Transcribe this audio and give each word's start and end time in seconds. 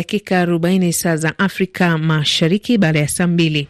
Dakika 0.00 0.44
40 0.46 0.92
saa 0.92 1.16
za 1.16 1.38
Afrika 1.38 1.98
Mashariki, 1.98 2.78
baada 2.78 2.98
ya 2.98 3.08
saa 3.08 3.26
mbili. 3.26 3.68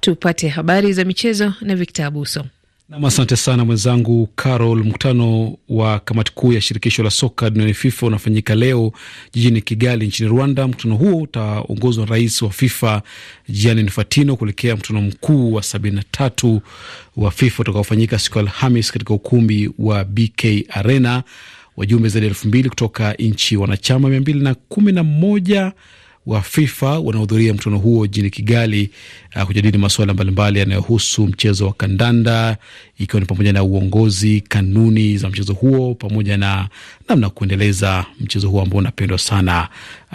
Tupate 0.00 0.48
habari 0.48 0.92
za 0.92 1.04
michezo 1.04 1.54
na 1.60 1.76
Victor 1.76 2.06
Abuso. 2.06 2.44
Nam, 2.88 3.04
asante 3.04 3.36
sana 3.36 3.64
mwenzangu 3.64 4.26
Carol. 4.36 4.84
Mkutano 4.84 5.56
wa 5.68 5.98
kamati 6.00 6.32
kuu 6.32 6.52
ya 6.52 6.60
shirikisho 6.60 7.02
la 7.02 7.10
soka 7.10 7.50
duniani 7.50 7.74
FIFA 7.74 8.06
unafanyika 8.06 8.54
leo 8.54 8.92
jijini 9.32 9.62
Kigali 9.62 10.06
nchini 10.06 10.28
Rwanda. 10.28 10.68
Mkutano 10.68 10.96
huo 10.96 11.16
utaongozwa 11.22 12.04
na 12.06 12.10
rais 12.10 12.42
wa 12.42 12.50
FIFA 12.50 13.02
Gianni 13.48 13.80
Infantino 13.80 14.36
kuelekea 14.36 14.74
mkutano 14.76 15.00
mkuu 15.02 15.52
wa 15.52 15.62
sabini 15.62 15.96
na 15.96 16.02
tatu 16.10 16.60
wa 17.16 17.30
FIFA 17.30 17.60
utakaofanyika 17.62 18.18
siku 18.18 18.38
ya 18.38 18.44
Alhamis 18.44 18.92
katika 18.92 19.14
ukumbi 19.14 19.70
wa 19.78 20.04
BK 20.04 20.44
Arena. 20.68 21.22
Wajumbe 21.76 22.08
zaidi 22.08 22.26
ya 22.26 22.30
elfu 22.30 22.48
mbili 22.48 22.68
kutoka 22.68 23.12
nchi 23.12 23.56
wanachama 23.56 24.08
mia 24.08 24.20
mbili 24.20 24.40
na 24.40 24.54
kumi 24.54 24.92
na 24.92 25.02
moja 25.02 25.72
wa 26.28 26.42
FIFA 26.42 26.98
wanahudhuria 26.98 27.54
mkutano 27.54 27.78
huo 27.78 28.06
jijini 28.06 28.30
Kigali 28.30 28.90
uh, 29.36 29.42
kujadili 29.42 29.78
masuala 29.78 30.14
mbalimbali 30.14 30.58
yanayohusu 30.58 31.26
mchezo 31.26 31.66
wa 31.66 31.72
kandanda 31.72 32.56
ikiwa 32.98 33.20
ni 33.20 33.26
pamoja 33.26 33.52
na 33.52 33.62
uongozi, 33.62 34.40
kanuni 34.40 35.18
za 35.18 35.28
mchezo 35.28 35.52
huo 35.52 35.94
pamoja 35.94 36.36
na 36.36 36.68
namna 37.08 37.30
kuendeleza 37.30 38.04
mchezo 38.20 38.48
huo 38.48 38.62
ambao 38.62 38.78
unapendwa 38.78 39.18
sana 39.18 39.68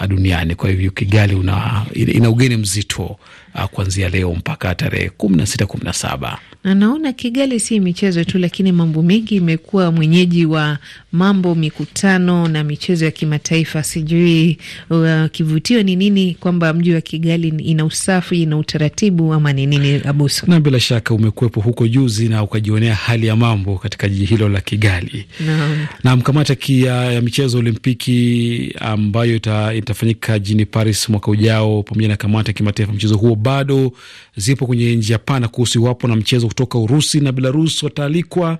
duniani. 0.07 0.55
Kwa 0.55 0.69
hivyo 0.69 0.91
Kigali 0.91 1.35
una, 1.35 1.85
ina 1.93 2.29
ugeni 2.29 2.57
mzito 2.57 3.17
uh, 3.55 3.65
kuanzia 3.65 4.09
leo 4.09 4.33
mpaka 4.35 4.75
tarehe 4.75 5.09
kumi 5.09 5.37
na 5.37 5.45
sita 5.45 5.65
kumi 5.65 5.83
na 5.83 5.93
saba 5.93 6.39
na 6.63 6.75
naona 6.75 7.13
Kigali 7.13 7.59
si 7.59 7.79
michezo 7.79 8.23
tu, 8.23 8.37
lakini 8.39 8.71
mambo 8.71 9.01
mengi 9.01 9.35
imekuwa 9.35 9.91
mwenyeji 9.91 10.45
wa 10.45 10.77
mambo, 11.11 11.55
mikutano 11.55 12.47
na 12.47 12.63
michezo 12.63 13.05
ya 13.05 13.11
kimataifa. 13.11 13.83
Sijui 13.83 14.57
uh, 14.89 15.25
kivutio 15.31 15.83
ni 15.83 15.95
nini, 15.95 16.35
kwamba 16.39 16.73
mji 16.73 16.93
wa 16.93 17.01
Kigali 17.01 17.47
ina 17.47 17.85
usafi, 17.85 18.41
ina 18.41 18.57
utaratibu 18.57 19.33
ama 19.33 19.53
ni 19.53 19.65
nini, 19.67 20.01
Abuso? 20.05 20.45
Na 20.47 20.59
bila 20.59 20.79
shaka 20.79 21.13
umekuwepo 21.13 21.61
huko 21.61 21.87
juzi 21.87 22.29
na 22.29 22.43
ukajionea 22.43 22.95
hali 22.95 23.27
ya 23.27 23.35
mambo 23.35 23.77
katika 23.77 24.09
jiji 24.09 24.25
hilo 24.25 24.49
la 24.49 24.61
Kigali 24.61 25.25
Naam, 25.45 25.87
na 26.03 26.15
mkamata 26.15 26.55
kia 26.55 26.93
ya 26.93 27.21
michezo 27.21 27.57
Olimpiki 27.57 28.75
ambayo 28.79 29.35
ita, 29.35 29.73
itafanyika 29.83 30.39
jijini 30.39 30.65
Paris 30.65 31.09
mwaka 31.09 31.31
ujao 31.31 31.83
pamoja 31.83 32.07
na 32.07 32.17
kamata 32.17 32.49
ya 32.49 32.53
kimataifa 32.53 32.93
mchezo 32.93 33.17
huo 33.17 33.35
bado 33.35 33.91
zipo 34.35 34.65
kwenye 34.65 34.95
njia 34.95 35.17
pana 35.17 35.47
kuhusu 35.47 35.79
iwapo 35.79 36.07
na 36.07 36.15
mchezo 36.15 36.47
kutoka 36.47 36.77
Urusi 36.79 37.19
na 37.19 37.31
Belarus 37.31 37.83
wataalikwa 37.83 38.59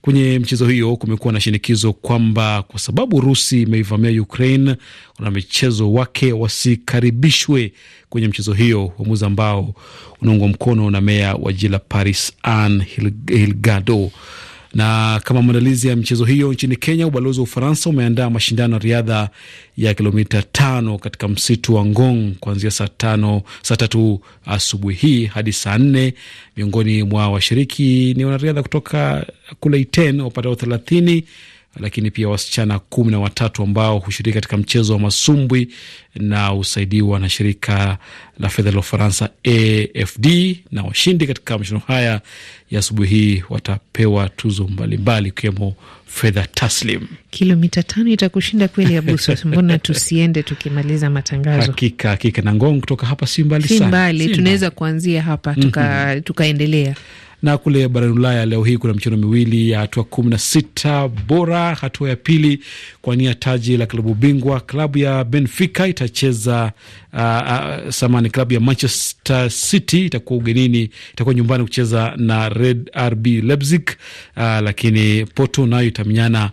kwenye 0.00 0.38
mchezo 0.38 0.68
hiyo. 0.68 0.96
Kumekuwa 0.96 1.32
na 1.32 1.40
shinikizo 1.40 1.92
kwamba 1.92 2.62
kwa 2.62 2.80
sababu 2.80 3.16
Urusi 3.16 3.62
imeivamia 3.62 4.22
Ukraine, 4.22 4.76
wanamichezo 5.18 5.92
wake 5.92 6.32
wasikaribishwe 6.32 7.72
kwenye 8.08 8.28
mchezo 8.28 8.52
hiyo, 8.52 8.92
uamuzi 8.98 9.24
ambao 9.24 9.74
unaungwa 10.22 10.48
mkono 10.48 10.90
na 10.90 11.00
meya 11.00 11.34
wa 11.34 11.52
jiji 11.52 11.68
la 11.68 11.78
Paris 11.78 12.32
Anne 12.42 12.86
Hidalgo. 13.28 14.10
Na 14.74 15.20
kama 15.24 15.42
maandalizi 15.42 15.88
ya 15.88 15.96
michezo 15.96 16.24
hiyo 16.24 16.52
nchini 16.52 16.76
Kenya, 16.76 17.06
ubalozi 17.06 17.38
wa 17.40 17.44
Ufaransa 17.44 17.90
umeandaa 17.90 18.30
mashindano 18.30 18.72
ya 18.76 18.78
riadha 18.82 19.30
ya 19.76 19.94
kilomita 19.94 20.42
tano 20.42 20.98
katika 20.98 21.28
msitu 21.28 21.74
wa 21.74 21.84
Ngong 21.86 22.32
kuanzia 22.40 22.70
saa 22.70 22.88
tano 22.88 23.42
saa 23.62 23.76
tatu 23.76 24.20
asubuhi 24.46 24.94
hii 24.96 25.26
hadi 25.26 25.52
saa 25.52 25.78
nne. 25.78 26.14
Miongoni 26.56 27.02
mwa 27.02 27.28
washiriki 27.28 28.14
ni 28.16 28.24
wanariadha 28.24 28.62
kutoka 28.62 29.26
kule 29.60 29.80
Iten 29.80 30.20
wapatao 30.20 30.54
thelathini 30.54 31.24
lakini 31.80 32.10
pia 32.10 32.28
wasichana 32.28 32.78
kumi 32.78 33.10
na 33.10 33.18
watatu 33.20 33.62
ambao 33.62 33.98
hushiriki 33.98 34.34
katika 34.34 34.56
mchezo 34.56 34.92
wa 34.92 34.98
masumbwi 34.98 35.68
na 36.14 36.46
husaidiwa 36.46 37.18
na 37.18 37.28
shirika 37.28 37.98
la 38.40 38.48
fedha 38.48 38.70
la 38.70 38.78
Ufaransa 38.78 39.28
AFD. 39.44 40.26
Na 40.72 40.82
washindi 40.82 41.26
katika 41.26 41.58
mashindano 41.58 41.84
haya 41.86 42.20
ya 42.70 42.78
asubuhi 42.78 43.08
hii 43.16 43.42
watapewa 43.50 44.28
tuzo 44.28 44.68
mbalimbali 44.68 45.28
ikiwemo 45.28 45.74
fedha 46.06 46.46
taslim. 46.54 47.00
Kilomita 47.30 47.82
tano 47.82 48.10
itakushinda 48.10 48.68
kweli, 48.68 48.96
Abuso? 48.96 49.34
Mbona 49.44 49.78
tusiende 49.78 50.42
tukimaliza 50.42 51.10
matangazo? 51.10 51.66
Hakika 51.66 52.08
hakika, 52.08 52.42
na 52.42 52.54
Ngong 52.54 52.80
kutoka 52.80 53.06
hapa 53.06 53.26
si 53.26 53.44
mbali 53.44 53.68
si 53.68 53.84
mbali, 53.84 54.28
tunaweza 54.34 54.70
kuanzia 54.70 55.22
hapa 55.22 55.54
tukaendelea 56.24 56.90
tuka 56.92 57.02
na 57.42 57.58
kule 57.58 57.88
barani 57.88 58.12
Ulaya 58.12 58.46
leo 58.46 58.64
hii 58.64 58.76
kuna 58.76 58.92
michuano 58.94 59.16
miwili 59.16 59.70
ya 59.70 59.78
hatua 59.80 60.04
kumi 60.04 60.30
na 60.30 60.38
sita 60.38 61.08
bora. 61.08 61.74
Hatua 61.74 62.08
ya 62.08 62.16
pili 62.16 62.60
kwa 63.02 63.16
nia 63.16 63.34
taji 63.34 63.76
la 63.76 63.86
klabu 63.86 64.14
bingwa, 64.14 64.60
klabu 64.60 64.98
ya 64.98 65.24
Benfica 65.24 65.86
itacheza 65.88 66.72
uh, 67.12 67.18
uh, 67.20 67.90
samani, 67.90 68.30
klabu 68.30 68.52
ya 68.54 68.60
Manchester 68.60 69.50
City 69.50 70.06
itakuwa 70.06 70.38
ugenini, 70.38 70.90
itakuwa 71.12 71.34
nyumbani 71.34 71.64
kucheza 71.64 72.12
na 72.16 72.48
Red 72.48 72.90
RB 73.08 73.26
Leipzig. 73.26 73.88
Uh, 74.36 74.42
lakini 74.42 75.26
Porto 75.26 75.66
nayo 75.66 75.86
itamenyana 75.88 76.50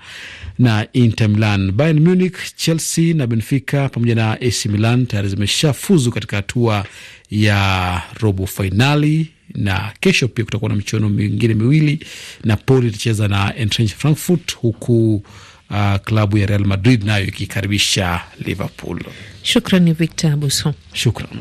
na 0.60 0.88
Inter 0.94 1.30
Milan. 1.30 1.72
Bayern 1.72 2.00
Munich, 2.00 2.36
Chelsea 2.56 3.14
na 3.14 3.28
Benfica 3.28 3.90
pamoja 3.94 4.16
na 4.16 4.32
AC 4.42 4.66
Milan 4.66 5.06
tayari 5.06 5.30
zimeshafuzu 5.30 6.12
katika 6.12 6.36
hatua 6.36 6.86
ya 7.32 8.02
robo 8.20 8.46
fainali 8.48 9.28
na 9.56 9.94
kesho 10.00 10.28
pia 10.28 10.46
kutakuwa 10.46 10.70
na 10.70 10.76
michuano 10.76 11.10
mingine 11.10 11.54
miwili. 11.54 12.00
Napoli 12.44 12.88
itacheza 12.88 13.28
na 13.28 13.56
Eintracht 13.58 13.94
Frankfurt, 13.96 14.56
huku 14.56 15.24
uh, 15.70 15.96
klabu 16.04 16.38
ya 16.38 16.46
Real 16.46 16.66
Madrid 16.66 17.04
nayo 17.04 17.26
ikikaribisha 17.26 18.22
Liverpool. 18.46 19.00
Shukrani 19.44 19.94
Victor 19.94 20.32
Abuso, 20.32 20.74
shukran. 20.94 21.40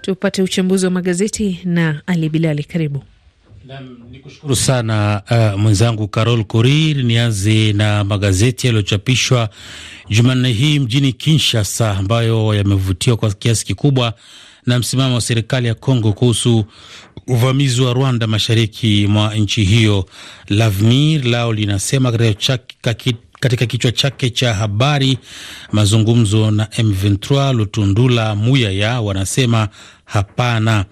Tupate 0.00 0.42
uchambuzi 0.42 0.84
wa 0.84 0.90
magazeti 0.90 1.60
na 1.64 2.02
Ali 2.06 2.28
Bilali, 2.28 2.64
karibu. 2.64 3.04
Ni 4.10 4.18
kushukuru 4.18 4.56
sana 4.56 5.22
uh, 5.30 5.60
mwenzangu 5.60 6.08
Carol 6.08 6.44
Korir. 6.44 7.04
Nianze 7.04 7.72
na 7.72 8.04
magazeti 8.04 8.66
yaliyochapishwa 8.66 9.48
Jumanne 10.10 10.52
hii 10.52 10.78
mjini 10.78 11.12
Kinshasa, 11.12 11.96
ambayo 11.96 12.54
yamevutiwa 12.54 13.16
kwa 13.16 13.32
kiasi 13.32 13.66
kikubwa 13.66 14.14
na 14.66 14.78
msimamo 14.78 15.14
wa 15.14 15.20
serikali 15.20 15.68
ya 15.68 15.74
Kongo 15.74 16.12
kuhusu 16.12 16.64
uvamizi 17.26 17.82
wa 17.82 17.92
Rwanda 17.92 18.26
mashariki 18.26 19.06
mwa 19.06 19.34
nchi 19.34 19.64
hiyo. 19.64 20.06
L'avenir 20.48 21.24
lao 21.24 21.52
linasema 21.52 22.12
katika 23.40 23.66
kichwa 23.66 23.92
chake 23.92 24.30
cha 24.30 24.54
habari, 24.54 25.18
mazungumzo 25.72 26.50
na 26.50 26.64
M23. 26.64 27.52
Lutundula 27.52 28.34
Muyaya 28.34 29.00
wanasema 29.00 29.68
hapana. 30.04 30.84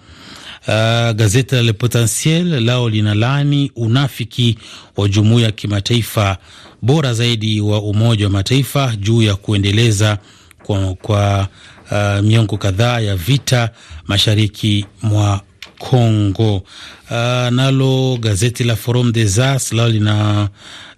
Uh, 0.67 0.73
gazeti 1.15 1.55
la 1.55 1.61
Le 1.61 1.73
Potentiel 1.73 2.65
lao 2.65 2.89
linalani 2.89 3.71
unafiki 3.75 4.57
wa 4.97 5.07
jumuiya 5.09 5.45
ya 5.45 5.51
kimataifa 5.51 6.37
bora 6.81 7.13
zaidi 7.13 7.61
wa 7.61 7.81
Umoja 7.81 8.25
wa 8.25 8.31
Mataifa 8.31 8.95
juu 8.95 9.21
ya 9.21 9.35
kuendeleza 9.35 10.17
kwa, 10.63 10.93
kwa 10.95 11.47
uh, 11.91 12.19
miongo 12.25 12.57
kadhaa 12.57 12.99
ya 12.99 13.15
vita 13.15 13.69
mashariki 14.07 14.85
mwa 15.01 15.41
Congo. 15.79 16.55
Uh, 16.55 17.15
nalo 17.51 18.17
gazeti 18.21 18.63
la 18.63 18.75
Forum 18.75 19.11
des 19.11 19.39
As 19.39 19.71
lao 19.73 19.89
lina, 19.89 20.49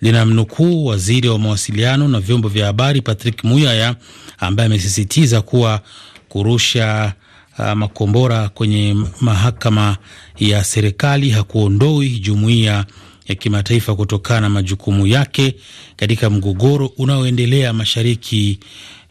lina 0.02 0.26
mnukuu 0.26 0.86
waziri 0.86 1.30
wa 1.30 1.40
mawasiliano 1.40 2.08
na 2.08 2.20
vyombo 2.20 2.48
vya 2.50 2.66
habari 2.66 3.02
Patrick 3.02 3.44
Muyaya 3.44 3.96
ambaye 4.38 4.66
amesisitiza 4.68 5.42
kuwa 5.42 5.82
kurusha 6.30 7.14
Uh, 7.60 7.72
makombora 7.72 8.50
kwenye 8.50 8.96
mahakama 9.22 9.98
ya 10.38 10.64
serikali 10.64 11.30
hakuondoi 11.30 12.10
jumuiya 12.10 12.86
ya 13.30 13.36
kimataifa 13.36 13.96
kutokana 13.96 14.42
na 14.42 14.50
majukumu 14.50 15.08
yake 15.08 15.56
katika 15.96 16.30
mgogoro 16.30 16.88
unaoendelea 16.98 17.74
mashariki 17.74 18.60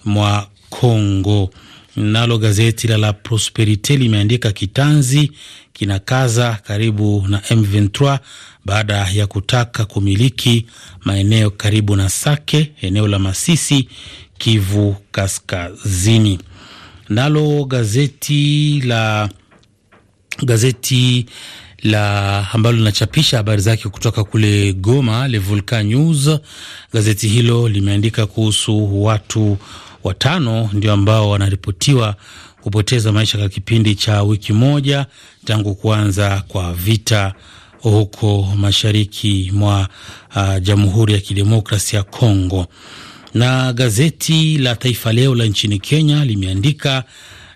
mwa 0.05 0.49
Kongo. 0.71 1.51
Nalo 1.97 2.39
gazeti 2.39 2.89
la 2.89 2.97
La 2.97 3.13
Prosperite 3.13 3.97
limeandika 3.97 4.53
kitanzi 4.53 5.33
kinakaza 5.73 6.59
karibu 6.65 7.25
na 7.29 7.39
M23 7.39 8.19
baada 8.65 9.09
ya 9.09 9.27
kutaka 9.27 9.85
kumiliki 9.85 10.67
maeneo 11.05 11.51
karibu 11.51 11.97
na 11.97 12.09
Sake, 12.09 12.73
eneo 12.81 13.09
la 13.09 13.19
Masisi, 13.19 13.89
Kivu 14.39 14.97
Kaskazini. 15.13 16.39
Nalo 17.09 17.65
gazeti 17.65 18.81
la 18.81 19.29
gazeti 20.43 21.27
la 21.83 22.47
ambalo 22.53 22.77
linachapisha 22.77 23.37
habari 23.37 23.63
zake 23.63 23.89
kutoka 23.89 24.25
kule 24.25 24.73
Goma, 24.73 25.29
Le 25.29 25.39
Volcan 25.39 25.87
News, 25.87 26.31
gazeti 26.93 27.29
hilo 27.29 27.69
limeandika 27.69 28.27
kuhusu 28.27 29.03
watu 29.05 29.59
watano 30.05 30.71
ndio 30.73 30.93
ambao 30.93 31.31
wanaripotiwa 31.31 32.17
kupoteza 32.63 33.13
maisha 33.13 33.39
kwa 33.39 33.49
kipindi 33.49 33.95
cha 33.95 34.23
wiki 34.23 34.53
moja 34.53 35.07
tangu 35.45 35.75
kuanza 35.75 36.43
kwa 36.49 36.73
vita 36.75 37.35
huko 37.81 38.53
mashariki 38.57 39.51
mwa 39.55 39.89
uh, 40.37 40.59
Jamhuri 40.63 41.13
ya 41.15 41.21
Kidemokrasia 41.21 41.99
ya 41.99 42.03
Kongo. 42.03 42.67
Na 43.35 43.73
gazeti 43.73 44.59
la 44.59 44.77
Taifa 44.77 45.13
Leo 45.13 45.35
la 45.35 45.45
nchini 45.45 45.79
Kenya 45.79 46.25
limeandika 46.25 47.05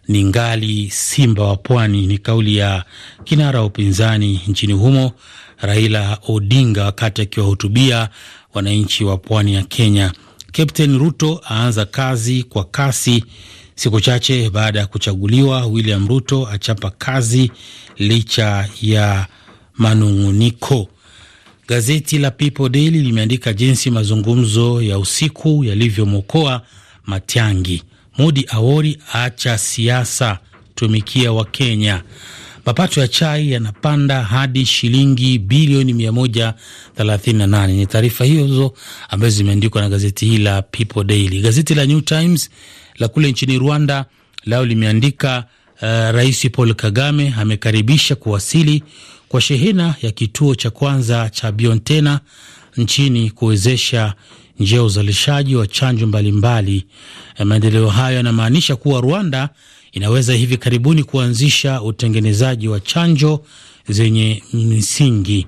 ni 0.09 0.25
ngali 0.25 0.91
simba 0.91 1.45
wa 1.45 1.57
pwani, 1.57 2.07
ni 2.07 2.19
kauli 2.19 2.57
ya 2.57 2.85
kinara 3.25 3.61
wa 3.61 3.67
upinzani 3.67 4.41
nchini 4.49 4.73
humo 4.73 5.13
Raila 5.61 6.19
Odinga 6.29 6.85
wakati 6.85 7.23
akiwahutubia 7.23 8.09
wananchi 8.55 9.05
wa 9.05 9.17
pwani 9.17 9.55
ya 9.55 9.63
Kenya. 9.63 10.13
Captain 10.53 10.99
Ruto 10.99 11.41
aanza 11.51 11.85
kazi 11.85 12.43
kwa 12.43 12.65
kasi 12.65 13.25
siku 13.75 14.01
chache 14.01 14.51
baada 14.51 14.79
ya 14.81 14.87
kuchaguliwa. 14.87 15.67
William 15.67 16.09
Ruto 16.09 16.49
achapa 16.49 16.91
kazi 16.91 17.53
licha 17.99 18.69
ya 18.83 19.27
manung'uniko. 19.79 20.89
Gazeti 21.69 22.19
la 22.19 22.31
People 22.31 22.69
Daily 22.69 23.01
limeandika 23.01 23.53
jinsi 23.53 23.91
mazungumzo 23.91 24.83
ya 24.83 24.99
usiku 24.99 25.65
yalivyomwokoa 25.65 26.63
Matiangi. 27.07 27.83
Mudi 28.19 28.47
Awori 28.49 28.99
acha 29.13 29.59
siasa, 29.59 30.39
tumikia 30.75 31.33
wa 31.33 31.45
Kenya. 31.45 32.03
Mapato 32.67 33.01
ya 33.01 33.09
chai 33.09 33.53
yanapanda 33.53 34.23
hadi 34.23 34.67
shilingi 34.67 35.39
bilioni 35.39 35.93
138. 35.93 37.67
Ni 37.67 37.87
taarifa 37.87 38.25
hizo 38.25 38.75
ambazo 39.09 39.37
zimeandikwa 39.37 39.83
na 39.83 39.89
gazeti 39.89 40.27
hili 40.27 40.45
la 40.45 40.63
People 40.63 41.05
Daily. 41.05 41.41
Gazeti 41.41 41.75
la 41.75 41.87
New 41.87 42.01
Times 42.01 42.51
la 42.99 43.09
kule 43.09 43.31
nchini 43.31 43.59
Rwanda 43.59 44.05
lao 44.45 44.65
limeandika 44.67 45.45
uh, 45.83 45.89
Rais 45.89 46.51
Paul 46.51 46.75
Kagame 46.75 47.35
amekaribisha 47.39 48.15
kuwasili 48.17 48.83
kwa 49.29 49.41
shehena 49.41 49.95
ya 50.03 50.11
kituo 50.11 50.55
cha 50.55 50.71
kwanza 50.71 51.31
cha 51.31 51.53
Biontena 51.53 52.21
nchini 52.77 53.31
kuwezesha 53.31 54.15
njia 54.59 54.77
ya 54.79 54.85
uzalishaji 54.85 55.57
wa 55.57 55.67
chanjo 55.67 56.07
mbalimbali. 56.07 56.87
Maendeleo 57.45 57.89
hayo 57.89 58.17
yanamaanisha 58.17 58.77
kuwa 58.77 59.01
Rwanda 59.01 59.49
inaweza 59.93 60.35
hivi 60.35 60.57
karibuni 60.57 61.05
kuanzisha 61.05 61.83
utengenezaji 61.83 62.69
wa 62.69 62.81
chanjo 62.81 63.45
zenye 63.89 64.43
misingi. 64.53 65.47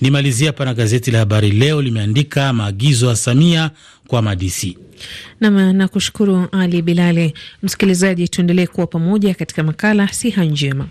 Nimalizia 0.00 0.46
hapa 0.46 0.64
na 0.64 0.74
gazeti 0.74 1.10
la 1.10 1.18
Habari 1.18 1.50
Leo 1.50 1.82
limeandika 1.82 2.52
maagizo 2.52 3.06
ya 3.08 3.16
Samia 3.16 3.70
kwa 4.06 4.22
madisi. 4.22 4.78
Nam, 5.40 5.76
nakushukuru 5.76 6.48
Ali 6.52 6.82
Bilali. 6.82 7.34
Msikilizaji, 7.62 8.28
tuendelee 8.28 8.66
kuwa 8.66 8.86
pamoja 8.86 9.34
katika 9.34 9.62
makala 9.62 10.08
siha 10.08 10.44
njema. 10.44 10.88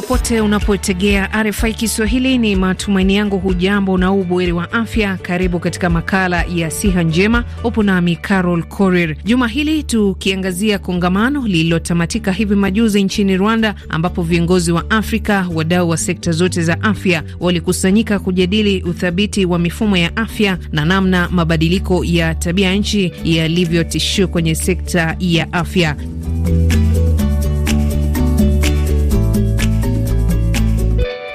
Popote 0.00 0.40
unapotegea 0.40 1.42
RFI 1.42 1.74
Kiswahili, 1.74 2.38
ni 2.38 2.56
matumaini 2.56 3.14
yangu 3.16 3.38
hujambo 3.38 3.98
na 3.98 4.12
ubweri 4.12 4.52
wa 4.52 4.72
afya. 4.72 5.16
Karibu 5.22 5.58
katika 5.60 5.90
makala 5.90 6.44
ya 6.54 6.70
siha 6.70 7.02
njema, 7.02 7.44
upo 7.64 7.82
nami 7.82 8.16
Carol 8.16 8.62
Korir. 8.62 9.16
Juma 9.24 9.48
hili 9.48 9.82
tukiangazia 9.82 10.78
kongamano 10.78 11.46
lililotamatika 11.46 12.32
hivi 12.32 12.54
majuzi 12.54 13.02
nchini 13.04 13.36
Rwanda, 13.36 13.74
ambapo 13.88 14.22
viongozi 14.22 14.72
wa 14.72 14.90
Afrika, 14.90 15.46
wadau 15.54 15.88
wa 15.88 15.96
sekta 15.96 16.32
zote 16.32 16.62
za 16.62 16.82
afya 16.82 17.22
walikusanyika 17.40 18.18
kujadili 18.18 18.82
uthabiti 18.82 19.44
wa 19.46 19.58
mifumo 19.58 19.96
ya 19.96 20.16
afya 20.16 20.58
na 20.72 20.84
namna 20.84 21.28
mabadiliko 21.30 22.04
ya 22.04 22.34
tabia 22.34 22.74
nchi 22.74 23.12
yalivyotishiwa 23.24 24.28
kwenye 24.28 24.54
sekta 24.54 25.16
ya 25.18 25.52
afya. 25.52 25.96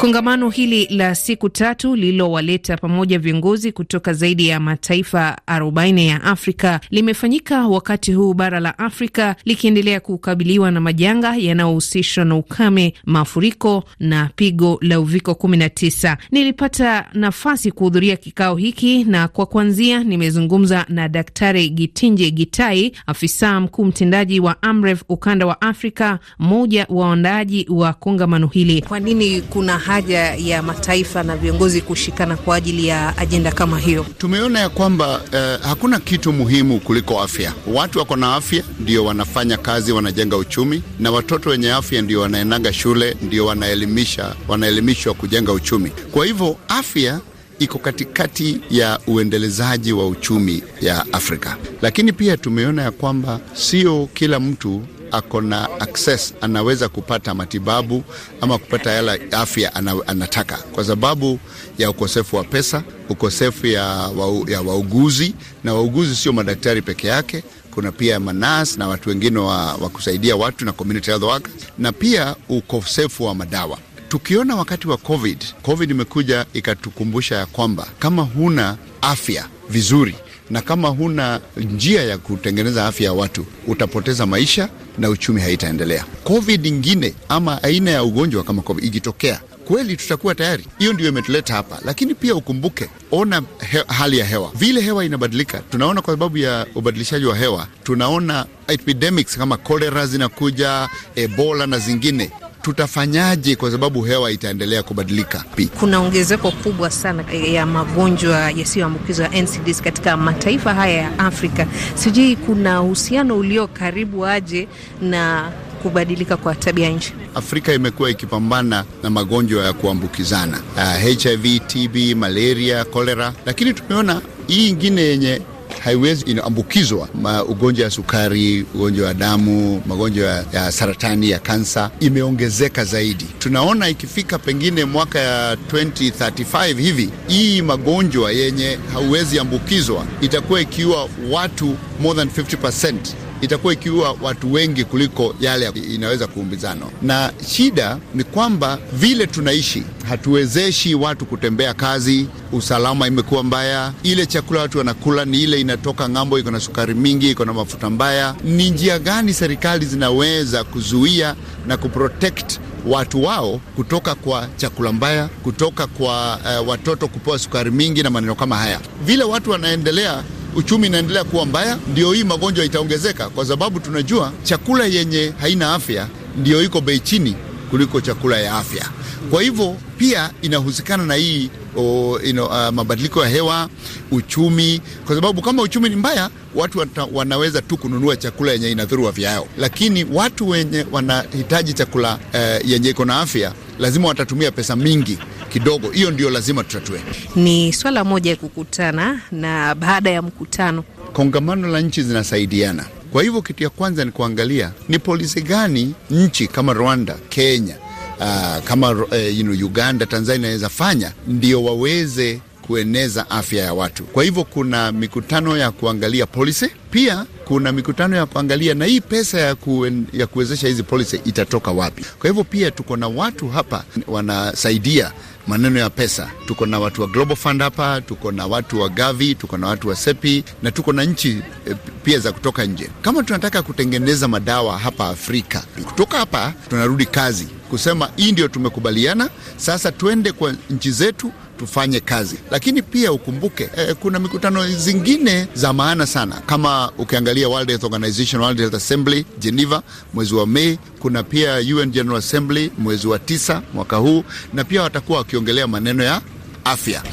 Kongamano 0.06 0.50
hili 0.50 0.86
la 0.86 1.16
siku 1.16 1.50
tatu 1.50 1.96
lililowaleta 1.96 2.78
pamoja 2.78 3.20
viongozi 3.20 3.72
kutoka 3.72 4.14
zaidi 4.14 4.48
ya 4.48 4.60
mataifa 4.60 5.38
40 5.48 6.06
ya 6.08 6.24
Afrika 6.24 6.80
limefanyika 6.90 7.68
wakati 7.68 8.14
huu 8.14 8.34
bara 8.34 8.60
la 8.60 8.80
Afrika 8.80 9.36
likiendelea 9.46 10.00
kukabiliwa 10.00 10.72
na 10.72 10.82
majanga 10.82 11.36
yanayohusishwa 11.36 12.26
na 12.26 12.36
ukame, 12.36 12.94
mafuriko 13.06 13.84
na 14.00 14.30
pigo 14.36 14.78
la 14.82 15.00
uviko 15.00 15.32
19. 15.32 16.18
Nilipata 16.32 17.06
nafasi 17.14 17.72
kuhudhuria 17.72 18.16
kikao 18.18 18.56
hiki 18.56 19.04
na 19.04 19.28
kwa 19.28 19.46
kwanzia 19.46 20.04
nimezungumza 20.04 20.86
na 20.90 21.10
Daktari 21.10 21.70
Gitinje 21.70 22.32
Gitai, 22.32 22.92
afisa 23.08 23.60
mkuu 23.60 23.86
mtendaji 23.86 24.40
wa 24.40 24.62
Amref 24.62 25.04
ukanda 25.10 25.46
wa 25.46 25.62
Afrika, 25.62 26.20
mmoja 26.40 26.86
wa 26.90 27.08
waandaaji 27.08 27.66
wa 27.70 27.94
kongamano 27.94 28.48
hili. 28.48 28.82
Kwa 28.82 29.00
nini 29.00 29.42
kuna 29.42 29.78
haja 29.96 30.36
ya 30.36 30.64
mataifa 30.64 31.24
na 31.24 31.38
viongozi 31.38 31.82
kushikana 31.82 32.38
kwa 32.38 32.56
ajili 32.56 32.88
ya 32.88 33.18
ajenda 33.18 33.52
kama 33.52 33.80
hiyo? 33.80 34.06
Tumeona 34.18 34.60
ya 34.60 34.70
kwamba 34.70 35.22
eh, 35.32 35.60
hakuna 35.62 36.00
kitu 36.00 36.34
muhimu 36.34 36.80
kuliko 36.80 37.22
afya. 37.22 37.54
Watu 37.68 38.00
wako 38.00 38.16
na 38.16 38.36
afya 38.36 38.64
ndio 38.80 39.06
wanafanya 39.06 39.58
kazi, 39.58 39.92
wanajenga 39.92 40.38
uchumi, 40.38 40.84
na 41.00 41.12
watoto 41.12 41.50
wenye 41.50 41.72
afya 41.72 42.02
ndio 42.02 42.22
wanaendaga 42.22 42.74
shule, 42.74 43.18
ndio 43.22 43.46
wanaelimisha, 43.46 44.36
wanaelimishwa 44.48 45.14
kujenga 45.14 45.52
uchumi. 45.52 45.90
Kwa 46.12 46.26
hivyo 46.26 46.58
afya 46.68 47.20
iko 47.60 47.80
katikati 47.80 48.60
ya 48.70 49.00
uendelezaji 49.08 49.94
wa 49.94 50.08
uchumi 50.08 50.64
ya 50.82 51.06
Afrika, 51.14 51.58
lakini 51.82 52.14
pia 52.14 52.38
tumeona 52.38 52.82
ya 52.82 52.92
kwamba 52.92 53.40
sio 53.54 54.10
kila 54.14 54.40
mtu 54.40 54.82
ako 55.16 55.42
na 55.42 55.70
access 55.80 56.34
anaweza 56.42 56.90
kupata 56.90 57.34
matibabu 57.34 58.04
ama 58.42 58.58
kupata 58.58 58.92
yala 58.92 59.18
afya 59.32 59.76
anataka, 60.08 60.58
kwa 60.58 60.84
sababu 60.86 61.40
ya 61.78 61.90
ukosefu 61.90 62.36
wa 62.36 62.44
pesa, 62.44 62.84
ukosefu 63.10 63.68
ya, 63.68 63.84
wa, 63.86 64.52
ya 64.52 64.62
wauguzi 64.62 65.34
na 65.64 65.74
wauguzi 65.74 66.16
sio 66.16 66.34
madaktari 66.34 66.82
peke 66.82 67.08
yake 67.08 67.44
kuna 67.76 67.92
pia 67.92 68.20
manas 68.20 68.78
na 68.78 68.88
watu 68.88 69.10
wengine 69.10 69.40
wa, 69.40 69.76
wa 69.76 69.90
kusaidia 69.90 70.36
watu 70.36 70.66
na 70.66 70.72
community 70.72 71.12
health 71.12 71.24
workers, 71.24 71.54
na 71.78 71.92
pia 71.92 72.36
ukosefu 72.50 73.24
wa 73.24 73.36
madawa. 73.36 73.78
Tukiona 74.10 74.56
wakati 74.56 74.88
wa 74.88 74.98
COVID, 74.98 75.44
COVID 75.62 75.92
imekuja 75.92 76.46
ikatukumbusha 76.54 77.36
ya 77.36 77.46
kwamba 77.46 77.88
kama 78.00 78.22
huna 78.22 78.78
afya 79.02 79.46
vizuri 79.70 80.16
na 80.50 80.62
kama 80.62 80.88
huna 80.90 81.42
njia 81.58 82.04
ya 82.04 82.18
kutengeneza 82.18 82.88
afya 82.88 83.06
ya 83.06 83.14
watu 83.14 83.46
utapoteza 83.68 84.26
maisha 84.26 84.70
na 84.98 85.10
uchumi 85.10 85.42
haitaendelea. 85.42 86.06
COVID 86.24 86.66
ingine 86.66 87.14
ama 87.30 87.64
aina 87.64 87.92
ya 87.92 88.04
ugonjwa 88.04 88.44
kama 88.44 88.62
COVID 88.62 88.84
ikitokea 88.86 89.40
kweli 89.68 89.98
tutakuwa 89.98 90.36
tayari. 90.36 90.66
Hiyo 90.80 90.94
ndio 90.94 91.08
imetuleta 91.10 91.54
hapa, 91.54 91.80
lakini 91.86 92.16
pia 92.16 92.36
ukumbuke, 92.36 92.90
ona 93.12 93.42
he, 93.72 93.84
hali 93.88 94.18
ya 94.18 94.26
hewa 94.26 94.52
vile 94.56 94.82
hewa 94.82 95.06
inabadilika. 95.06 95.60
Tunaona 95.60 96.02
kwa 96.02 96.14
sababu 96.14 96.38
ya 96.38 96.66
ubadilishaji 96.76 97.26
wa 97.26 97.36
hewa, 97.36 97.68
tunaona 97.84 98.46
epidemics 98.68 99.38
kama 99.38 99.58
kolera 99.58 100.08
zinakuja, 100.08 100.90
Ebola 101.16 101.68
na 101.68 101.80
zingine 101.80 102.32
tutafanyaje? 102.66 103.56
Kwa 103.56 103.72
sababu 103.72 104.02
hewa 104.02 104.32
itaendelea 104.32 104.84
kubadilika. 104.84 105.44
Kuna 105.80 106.00
ongezeko 106.00 106.52
kubwa 106.52 106.90
sana 106.92 107.24
ya 107.34 107.66
magonjwa 107.66 108.52
yasiyoambukizwa 108.52 109.28
NCDs 109.28 109.82
katika 109.82 110.18
mataifa 110.18 110.74
haya 110.74 110.94
ya 111.02 111.20
Afrika. 111.20 111.68
Sijui 111.96 112.36
kuna 112.36 112.82
uhusiano 112.82 113.38
ulio 113.38 113.68
karibu 113.68 114.26
aje 114.26 114.68
na 115.02 115.52
kubadilika 115.84 116.38
kwa 116.38 116.56
tabia 116.56 116.90
nchi. 116.90 117.14
Afrika 117.36 117.74
imekuwa 117.74 118.10
ikipambana 118.10 118.86
na 119.04 119.10
magonjwa 119.10 119.66
ya 119.66 119.74
kuambukizana 119.74 120.60
uh, 120.76 120.94
HIV, 121.02 121.60
TB, 121.68 121.96
malaria, 122.18 122.86
kolera, 122.86 123.34
lakini 123.46 123.74
tumeona 123.74 124.22
hii 124.48 124.70
ingine 124.70 125.02
yenye 125.02 125.42
haiwezi 125.84 126.26
inaambukizwa, 126.26 127.10
ugonjwa 127.48 127.84
ya 127.86 127.92
sukari, 127.92 128.66
ugonjwa 128.76 129.08
wa 129.08 129.14
damu, 129.14 129.82
magonjwa 129.88 130.46
ya 130.54 130.72
saratani 130.72 131.30
ya 131.30 131.40
kansa 131.40 131.92
imeongezeka 132.00 132.86
zaidi. 132.86 133.26
Tunaona 133.40 133.90
ikifika 133.90 134.40
pengine 134.40 134.86
mwaka 134.86 135.20
ya 135.20 135.56
2035 135.56 136.78
hivi, 136.80 137.10
hii 137.28 137.62
magonjwa 137.62 138.32
yenye 138.32 138.78
hauwezi 138.94 139.40
ambukizwa 139.40 140.06
itakuwa 140.22 140.62
ikiua 140.62 141.10
watu 141.32 141.76
more 142.02 142.16
than 142.20 142.28
50% 142.46 142.94
itakuwa 143.42 143.74
ikiua 143.74 144.16
watu 144.22 144.54
wengi 144.54 144.84
kuliko 144.84 145.36
yale 145.40 145.70
inaweza 145.94 146.28
kuumbizana. 146.28 146.86
Na 147.02 147.32
shida 147.48 147.98
ni 148.16 148.24
kwamba 148.24 148.78
vile 148.94 149.28
tunaishi 149.28 149.84
hatuwezeshi 150.10 150.96
watu 150.96 151.26
kutembea 151.26 151.74
kazi, 151.74 152.28
usalama 152.52 153.08
imekuwa 153.08 153.44
mbaya. 153.44 153.94
Ile 154.04 154.26
chakula 154.26 154.62
watu 154.62 154.78
wanakula 154.78 155.26
ni 155.26 155.42
ile 155.44 155.62
inatoka 155.62 156.10
ng'ambo, 156.10 156.40
iko 156.40 156.52
na 156.52 156.60
sukari 156.60 156.94
mingi, 156.94 157.32
iko 157.32 157.46
na 157.46 157.54
mafuta 157.54 157.90
mbaya. 157.90 158.36
Ni 158.44 158.70
njia 158.70 159.00
gani 159.00 159.34
serikali 159.34 159.86
zinaweza 159.86 160.64
kuzuia 160.64 161.36
na 161.68 161.78
kuprotect 161.78 162.60
watu 162.88 163.24
wao 163.24 163.62
kutoka 163.76 164.16
kwa 164.16 164.48
chakula 164.58 164.92
mbaya, 164.92 165.28
kutoka 165.28 165.88
kwa 165.88 166.40
uh, 166.62 166.68
watoto 166.68 167.08
kupewa 167.08 167.40
sukari 167.40 167.72
mingi 167.72 168.04
na 168.04 168.10
maneno 168.10 168.36
kama 168.36 168.58
haya. 168.58 168.80
Vile 169.06 169.24
watu 169.24 169.52
wanaendelea 169.52 170.24
uchumi 170.56 170.88
inaendelea 170.88 171.24
kuwa 171.24 171.46
mbaya, 171.46 171.78
ndio 171.92 172.12
hii 172.14 172.24
magonjwa 172.24 172.66
itaongezeka, 172.66 173.30
kwa 173.30 173.46
sababu 173.46 173.80
tunajua 173.80 174.32
chakula 174.44 174.86
yenye 174.86 175.34
haina 175.42 175.74
afya 175.74 176.08
ndio 176.38 176.64
iko 176.64 176.82
bei 176.82 177.00
chini 177.00 177.36
kuliko 177.70 178.02
chakula 178.02 178.40
ya 178.40 178.58
afya. 178.58 178.86
Kwa 179.32 179.42
hivyo 179.44 179.76
pia 179.98 180.32
inahusikana 180.42 181.04
na 181.06 181.16
hii 181.16 181.50
o, 181.78 182.20
ino, 182.24 182.46
uh, 182.46 182.70
mabadiliko 182.70 183.24
ya 183.24 183.30
hewa, 183.30 183.70
uchumi, 184.12 184.82
kwa 185.06 185.16
sababu 185.16 185.42
kama 185.42 185.62
uchumi 185.62 185.90
ni 185.90 185.96
mbaya, 185.96 186.30
watu 186.56 186.80
wata, 186.80 187.08
wanaweza 187.14 187.62
tu 187.62 187.78
kununua 187.78 188.16
chakula 188.18 188.52
yenye 188.52 188.72
inadhuru 188.72 189.08
afya 189.08 189.30
yao, 189.32 189.48
lakini 189.58 190.06
watu 190.14 190.50
wenye 190.50 190.86
wanahitaji 190.92 191.74
chakula 191.74 192.20
uh, 192.34 192.70
yenye 192.70 192.90
iko 192.90 193.06
na 193.06 193.20
afya 193.22 193.54
lazima 193.80 194.08
watatumia 194.08 194.52
pesa 194.52 194.76
mingi 194.76 195.18
kidogo. 195.56 195.90
Hiyo 195.92 196.12
ndio 196.12 196.30
lazima 196.30 196.64
tutatue. 196.64 197.02
Ni 197.36 197.74
swala 197.74 198.04
moja 198.04 198.30
ya 198.32 198.38
kukutana, 198.38 199.22
na 199.32 199.76
baada 199.76 200.10
ya 200.10 200.22
mkutano 200.22 200.84
kongamano 201.14 201.68
la 201.68 201.82
nchi 201.82 202.04
zinasaidiana. 202.04 202.86
Kwa 203.12 203.24
hivyo 203.24 203.42
kitu 203.42 203.64
ya 203.64 203.70
kwanza 203.70 204.06
ni 204.06 204.12
kuangalia 204.12 204.72
ni 204.90 205.00
polisi 205.00 205.42
gani 205.42 205.94
nchi 206.12 206.48
kama 206.48 206.74
Rwanda, 206.74 207.16
Kenya, 207.30 207.76
uh, 208.20 208.64
kama 208.64 208.92
uh, 208.92 209.38
you 209.38 209.44
know, 209.44 209.66
Uganda, 209.68 210.06
Tanzania 210.06 210.38
inaweza 210.40 210.70
fanya 210.70 211.12
ndio 211.28 211.64
waweze 211.64 212.40
kueneza 212.68 213.30
afya 213.30 213.64
ya 213.64 213.74
watu. 213.74 214.04
Kwa 214.04 214.24
hivyo 214.24 214.44
kuna 214.44 214.92
mikutano 214.92 215.58
ya 215.58 215.72
kuangalia 215.72 216.26
policy, 216.26 216.66
pia 216.92 217.26
kuna 217.46 217.72
mikutano 217.72 218.16
ya 218.16 218.26
kuangalia 218.26 218.74
na 218.74 218.86
hii 218.86 219.02
pesa 219.02 219.40
ya, 219.42 219.56
kuen, 219.56 220.06
ya 220.14 220.28
kuwezesha 220.28 220.68
hizi 220.68 220.84
policy 220.84 221.20
itatoka 221.26 221.72
wapi. 221.72 222.06
Kwa 222.20 222.30
hivyo 222.30 222.44
pia 222.44 222.72
tuko 222.72 222.98
na 222.98 223.08
watu 223.08 223.48
hapa 223.50 223.84
wanasaidia 224.08 225.12
maneno 225.48 225.80
ya 225.80 225.90
pesa. 225.90 226.32
Tuko 226.46 226.66
na 226.66 226.80
watu 226.80 227.02
wa 227.02 227.08
Global 227.08 227.36
Fund 227.38 227.62
hapa, 227.62 228.02
tuko 228.02 228.32
na 228.32 228.46
watu 228.48 228.82
wa 228.82 228.90
Gavi, 228.90 229.36
tuko 229.36 229.58
na 229.58 229.68
watu 229.68 229.88
wa 229.88 229.96
Sepi 229.96 230.44
na 230.64 230.72
tuko 230.72 230.94
na 230.94 231.04
nchi 231.04 231.42
e, 231.72 231.76
pia 232.04 232.20
za 232.20 232.32
kutoka 232.32 232.66
nje. 232.66 232.90
Kama 233.02 233.24
tunataka 233.24 233.62
kutengeneza 233.62 234.28
madawa 234.28 234.80
hapa 234.80 235.08
Afrika, 235.10 235.64
kutoka 235.86 236.18
hapa 236.18 236.54
tunarudi 236.70 237.06
kazi 237.06 237.48
kusema 237.70 238.10
hii 238.16 238.32
ndio 238.32 238.48
tumekubaliana, 238.48 239.30
sasa 239.58 239.92
tuende 239.92 240.32
kwa 240.32 240.56
nchi 240.70 240.92
zetu 240.92 241.32
tufanye 241.58 242.00
kazi, 242.00 242.36
lakini 242.52 242.82
pia 242.82 243.12
ukumbuke 243.12 243.70
eh, 243.78 243.96
kuna 244.00 244.20
mikutano 244.20 244.68
zingine 244.68 245.48
za 245.54 245.74
maana 245.74 246.08
sana, 246.08 246.36
kama 246.46 246.92
ukiangalia 246.98 247.50
World 247.50 247.68
Health 247.70 247.84
Organization, 247.84 248.42
World 248.42 248.60
Health 248.60 248.74
Assembly 248.76 249.26
Geneva 249.40 249.84
mwezi 250.14 250.36
wa 250.36 250.48
Mei, 250.48 250.80
kuna 251.00 251.24
pia 251.24 251.56
UN 251.56 251.92
General 251.92 252.18
Assembly 252.18 252.72
mwezi 252.78 253.08
wa 253.08 253.20
tisa 253.20 253.62
mwaka 253.74 253.96
huu, 253.98 254.24
na 254.54 254.64
pia 254.64 254.82
watakuwa 254.82 255.18
wakiongelea 255.18 255.68
maneno 255.68 256.04
ya 256.04 256.22
afya. 256.64 257.04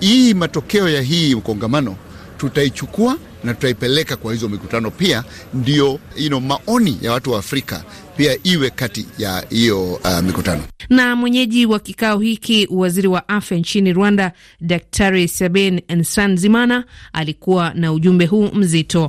Hii 0.00 0.34
matokeo 0.34 0.88
ya 0.88 1.02
hii 1.02 1.34
kongamano 1.36 1.96
tutaichukua 2.38 3.16
na 3.44 3.54
tutaipeleka 3.54 4.16
kwa 4.16 4.32
hizo 4.32 4.48
mikutano. 4.48 4.90
Pia, 4.90 5.24
ndio 5.54 5.98
you 6.16 6.28
know, 6.28 6.40
maoni 6.40 6.98
ya 7.02 7.12
watu 7.12 7.32
wa 7.32 7.38
Afrika 7.38 7.84
pia 8.16 8.36
iwe 8.44 8.70
kati 8.70 9.06
ya 9.18 9.44
hiyo 9.50 9.92
uh, 9.92 10.20
mikutano. 10.20 10.62
Na 10.90 11.16
mwenyeji 11.16 11.66
wa 11.66 11.78
kikao 11.80 12.18
hiki, 12.18 12.68
waziri 12.70 13.08
wa 13.08 13.28
afya 13.28 13.58
nchini 13.58 13.92
Rwanda, 13.92 14.32
Daktari 14.60 15.28
Sabin 15.28 15.80
Nsanzimana 15.88 16.84
alikuwa 17.12 17.72
na 17.74 17.92
ujumbe 17.92 18.26
huu 18.26 18.48
mzito. 18.54 19.08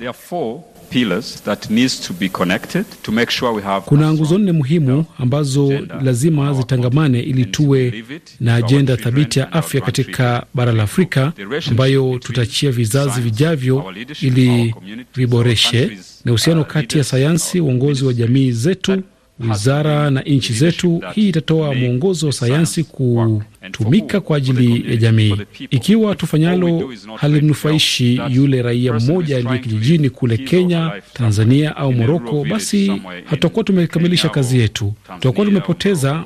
Kuna 3.86 4.14
nguzo 4.14 4.38
nne 4.38 4.52
muhimu 4.52 5.06
ambazo 5.20 5.74
lazima 6.02 6.54
zitangamane 6.54 7.20
ili 7.20 7.46
tuwe 7.46 8.04
na 8.40 8.56
ajenda 8.56 8.98
thabiti 8.98 9.40
ya 9.40 9.52
afya 9.54 9.82
katika 9.82 10.46
bara 10.54 10.72
la 10.72 10.84
Afrika 10.84 11.34
ambayo 11.70 12.20
tutaachia 12.20 12.72
vizazi 12.72 13.22
vijavyo 13.22 13.94
ili 14.22 14.76
viboreshe. 15.16 15.98
na 16.26 16.32
uhusiano 16.32 16.64
kati 16.64 16.98
ya 16.98 17.04
sayansi, 17.04 17.60
uongozi 17.60 18.06
wa 18.06 18.14
jamii 18.14 18.52
zetu, 18.52 19.04
wizara 19.40 20.10
na 20.12 20.22
nchi 20.22 20.54
zetu. 20.54 21.02
Hii 21.16 21.30
itatoa 21.30 21.74
mwongozo 21.75 22.28
wa 22.28 22.34
sayansi 22.34 22.84
kutumika 22.84 24.22
kwa 24.22 24.38
ajili 24.38 24.92
ya 24.92 24.96
jamii. 24.96 25.36
Ikiwa 25.70 26.16
tufanyalo 26.16 26.94
halimnufaishi 27.16 28.22
yule 28.30 28.62
raia 28.62 28.94
mmoja 28.94 29.38
aliye 29.38 29.58
kijijini 29.60 30.10
kule 30.10 30.38
Kenya, 30.38 30.92
Tanzania 31.13 31.75
au 31.78 31.94
Moroko, 31.94 32.46
basi 32.50 33.02
hatutakuwa 33.25 33.63
tumekamilisha 33.63 34.30
kazi 34.30 34.60
yetu, 34.60 34.94
tutakuwa 35.13 35.46
tumepoteza 35.46 36.24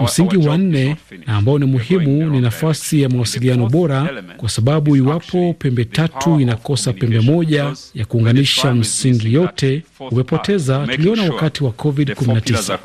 Msingi 0.00 0.36
wa 0.36 0.58
nne 0.58 0.96
ambao 1.26 1.58
ni 1.58 1.66
muhimu 1.66 2.30
ni 2.30 2.40
nafasi 2.40 3.02
ya 3.02 3.08
mawasiliano 3.08 3.66
bora, 3.68 4.22
kwa 4.36 4.48
sababu 4.48 4.96
iwapo 4.96 5.54
pembe 5.58 5.84
tatu 5.84 6.40
inakosa 6.40 6.92
pembe 6.92 7.20
moja 7.20 7.72
ya 7.94 8.04
kuunganisha 8.04 8.74
msingi 8.74 9.32
yote, 9.34 9.82
umepoteza. 10.10 10.86
Tuliona 10.86 11.22
wakati 11.22 11.64
wa 11.64 11.70
COVID-19. 11.70 12.78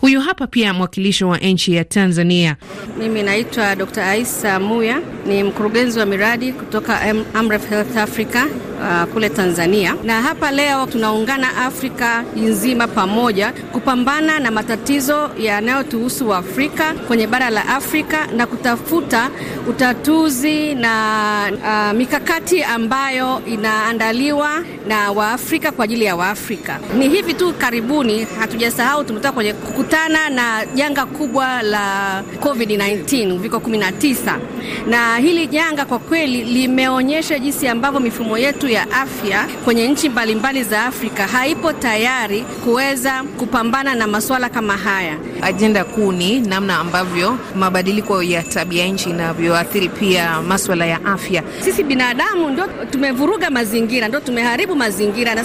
Huyu 0.00 0.20
hapa 0.20 0.46
pia 0.46 0.74
mwakilishi 0.74 1.24
wa 1.24 1.38
nchi 1.38 1.74
ya 1.74 1.84
Tanzania. 1.84 2.56
Mimi 2.98 3.22
naitwa 3.22 3.76
Dr. 3.76 4.02
Aisa 4.02 4.60
Muya, 4.60 5.00
ni 5.26 5.42
mkurugenzi 5.42 5.98
wa 5.98 6.06
miradi 6.06 6.52
kutoka 6.52 7.00
Amref 7.34 7.68
Health 7.70 7.96
Africa 7.96 8.44
uh, 8.80 9.12
kule 9.12 9.28
Tanzania, 9.28 9.94
na 10.04 10.22
hapa 10.22 10.50
leo 10.50 10.86
tunaungana 10.86 11.56
Afrika 11.56 12.24
nzima 12.36 12.88
pamoja 12.88 13.52
kupambana 13.72 14.40
na 14.40 14.50
matatizo 14.50 15.30
yanayotuhusu 15.40 16.28
Waafrika 16.28 16.94
kwenye 16.94 17.26
bara 17.26 17.50
la 17.50 17.66
Afrika 17.68 18.26
na 18.26 18.46
kutafuta 18.46 19.30
utatuzi 19.68 20.74
na 20.74 21.52
uh, 21.92 21.98
mikakati 21.98 22.62
ambayo 22.62 23.42
inaandaliwa 23.46 24.50
na 24.88 25.10
Waafrika 25.12 25.72
kwa 25.72 25.84
ajili 25.84 26.04
ya 26.04 26.16
Waafrika. 26.16 26.78
Ni 26.98 27.08
hivi 27.08 27.34
tu 27.34 27.52
karibuni, 27.52 28.24
hatujasahau 28.38 28.97
tumetoka 29.04 29.32
kwenye 29.32 29.52
kukutana 29.52 30.30
na 30.30 30.66
janga 30.74 31.06
kubwa 31.06 31.62
la 31.62 32.22
COVID-19 32.40 33.32
uviko 33.32 33.56
19, 33.56 34.38
na 34.88 35.16
hili 35.16 35.46
janga 35.46 35.84
kwa 35.84 35.98
kweli 35.98 36.44
limeonyesha 36.44 37.38
jinsi 37.38 37.68
ambavyo 37.68 38.00
mifumo 38.00 38.38
yetu 38.38 38.68
ya 38.68 38.90
afya 38.90 39.46
kwenye 39.64 39.88
nchi 39.88 40.08
mbalimbali 40.08 40.64
za 40.64 40.84
Afrika 40.84 41.26
haipo 41.26 41.72
tayari 41.72 42.40
kuweza 42.64 43.22
kupambana 43.38 43.94
na 43.94 44.06
masuala 44.06 44.48
kama 44.48 44.76
haya. 44.76 45.16
Ajenda 45.42 45.84
kuu 45.84 46.12
ni 46.12 46.40
namna 46.40 46.78
ambavyo 46.78 47.38
mabadiliko 47.54 48.22
ya 48.22 48.42
tabia 48.42 48.86
nchi 48.86 49.10
inavyoathiri 49.10 49.88
pia 49.88 50.42
maswala 50.42 50.86
ya 50.86 51.04
afya. 51.04 51.42
Sisi 51.64 51.82
binadamu 51.84 52.50
ndio 52.50 52.66
tumevuruga 52.90 53.50
mazingira, 53.50 54.08
ndio 54.08 54.20
tumeharibu 54.20 54.76
mazingira 54.76 55.34
na, 55.34 55.42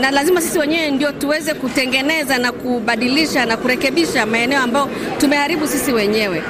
na 0.00 0.10
lazima 0.10 0.40
sisi 0.40 0.58
wenyewe 0.58 0.90
ndio 0.90 1.12
tuweze 1.12 1.54
kutengeneza 1.54 2.38
na 2.38 2.52
kubadilisha 2.96 3.46
na 3.46 3.56
kurekebisha 3.56 4.26
maeneo 4.26 4.60
ambayo 4.62 4.88
tumeharibu 5.18 5.66
sisi 5.68 5.92
wenyewe. 5.92 6.42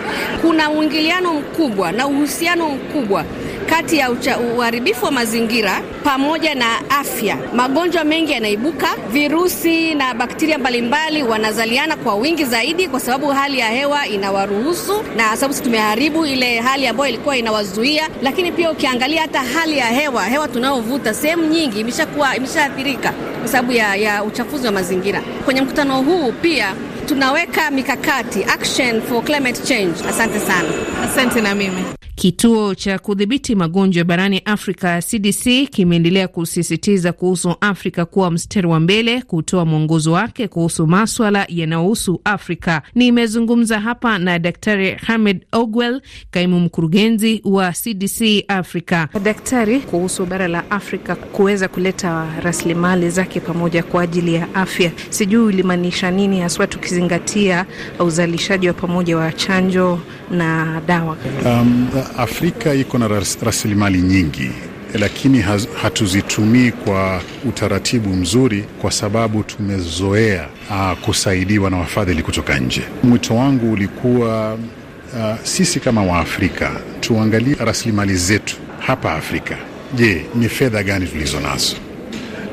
Kuna 0.42 0.70
mwingiliano 0.70 1.34
mkubwa 1.34 1.92
na 1.92 2.06
uhusiano 2.06 2.68
mkubwa 2.68 3.24
kati 3.68 3.98
ya 3.98 4.10
uharibifu 4.56 5.04
wa 5.04 5.10
mazingira 5.10 5.80
pamoja 6.04 6.54
na 6.54 6.90
afya. 6.90 7.36
Magonjwa 7.54 8.04
mengi 8.04 8.32
yanaibuka, 8.32 8.88
virusi 9.12 9.94
na 9.94 10.14
bakteria 10.14 10.58
mbalimbali 10.58 11.22
wanazaliana 11.22 11.96
kwa 11.96 12.14
wingi 12.14 12.44
zaidi, 12.44 12.88
kwa 12.88 13.00
sababu 13.00 13.26
hali 13.28 13.58
ya 13.58 13.68
hewa 13.68 14.06
inawaruhusu, 14.06 15.02
na 15.16 15.36
sababu 15.36 15.60
tumeharibu 15.62 16.26
ile 16.26 16.60
hali 16.60 16.86
ambayo 16.86 17.08
ilikuwa 17.08 17.36
inawazuia. 17.36 18.08
Lakini 18.22 18.52
pia 18.52 18.70
ukiangalia 18.70 19.22
hata 19.22 19.40
hali 19.40 19.78
ya 19.78 19.86
hewa, 19.86 20.24
hewa 20.24 20.48
tunayovuta 20.48 21.14
sehemu 21.14 21.44
nyingi 21.44 21.80
imeshakuwa 21.80 22.36
imeshaathirika 22.36 23.12
kwa 23.46 23.52
sababu 23.52 23.72
ya, 23.72 23.96
ya 23.96 24.24
uchafuzi 24.24 24.66
wa 24.66 24.72
mazingira. 24.72 25.22
Kwenye 25.44 25.60
mkutano 25.60 26.02
huu 26.02 26.32
pia 26.32 26.74
tunaweka 27.06 27.70
mikakati 27.70 28.44
action 28.44 29.02
for 29.02 29.24
climate 29.24 29.62
change. 29.62 30.08
Asante 30.08 30.40
sana. 30.40 30.68
Asante 31.04 31.40
na 31.40 31.54
mimi 31.54 31.95
Kituo 32.16 32.74
cha 32.74 32.98
kudhibiti 32.98 33.54
magonjwa 33.54 34.04
barani 34.04 34.42
Afrika 34.44 35.02
CDC 35.02 35.70
kimeendelea 35.70 36.28
kusisitiza 36.28 37.12
kuhusu 37.12 37.54
Afrika 37.60 38.04
kuwa 38.04 38.30
mstari 38.30 38.66
wa 38.66 38.80
mbele 38.80 39.22
kutoa 39.22 39.64
mwongozo 39.64 40.12
wake 40.12 40.48
kuhusu 40.48 40.86
maswala 40.86 41.46
yanayohusu 41.48 42.20
Afrika. 42.24 42.82
Nimezungumza 42.94 43.80
hapa 43.80 44.18
na 44.18 44.38
Daktari 44.38 44.90
Hamed 44.94 45.46
Ogwell, 45.52 46.00
kaimu 46.30 46.60
mkurugenzi 46.60 47.40
wa 47.44 47.72
CDC 47.72 48.44
Afrika. 48.48 49.08
Daktari, 49.22 49.80
kuhusu 49.80 50.26
bara 50.26 50.48
la 50.48 50.70
Afrika 50.70 51.14
kuweza 51.16 51.68
kuleta 51.68 52.26
rasilimali 52.42 53.10
zake 53.10 53.40
pamoja 53.40 53.82
kwa 53.82 54.02
ajili 54.02 54.34
ya 54.34 54.54
afya, 54.54 54.92
sijui 55.10 55.42
ulimaanisha 55.46 56.10
nini 56.10 56.40
haswa, 56.40 56.66
tukizingatia 56.66 57.66
uzalishaji 57.98 58.68
wa 58.68 58.74
pamoja 58.74 59.16
wa 59.16 59.32
chanjo 59.32 59.98
na 60.30 60.80
dawa? 60.86 61.16
Um, 61.44 61.88
Afrika 62.18 62.74
iko 62.74 62.98
na 62.98 63.08
rasilimali 63.42 63.98
nyingi 64.02 64.50
lakini 64.98 65.44
hatuzitumii 65.82 66.70
kwa 66.70 67.20
utaratibu 67.48 68.08
mzuri, 68.08 68.64
kwa 68.80 68.90
sababu 68.92 69.42
tumezoea 69.42 70.48
uh, 70.70 70.98
kusaidiwa 70.98 71.70
na 71.70 71.76
wafadhili 71.76 72.22
kutoka 72.22 72.58
nje. 72.58 72.82
Mwito 73.02 73.36
wangu 73.36 73.72
ulikuwa 73.72 74.54
uh, 74.54 75.36
sisi 75.42 75.80
kama 75.80 76.02
Waafrika 76.02 76.80
tuangalie 77.00 77.54
rasilimali 77.54 78.14
zetu 78.16 78.56
hapa 78.78 79.12
Afrika. 79.12 79.56
Je, 79.94 80.26
ni 80.34 80.48
fedha 80.48 80.82
gani 80.82 81.06
tulizo 81.06 81.40
nazo? 81.40 81.76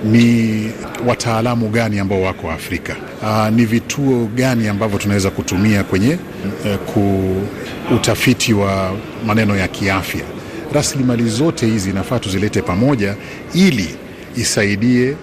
Ni 0.03 0.71
wataalamu 1.07 1.69
gani 1.69 1.99
ambao 1.99 2.21
wako 2.21 2.51
Afrika? 2.51 2.95
Aa, 3.23 3.49
ni 3.51 3.65
vituo 3.65 4.25
gani 4.35 4.67
ambavyo 4.67 4.99
tunaweza 4.99 5.29
kutumia 5.29 5.83
kwenye 5.83 6.17
e, 6.65 6.77
ku 6.77 7.35
utafiti 7.95 8.53
wa 8.53 8.91
maneno 9.25 9.55
ya 9.55 9.67
kiafya? 9.67 10.21
Rasilimali 10.73 11.29
zote 11.29 11.65
hizi 11.65 11.89
inafaa 11.89 12.19
tuzilete 12.19 12.61
pamoja 12.61 13.15
ili 13.53 13.89
isaidie 14.35 15.15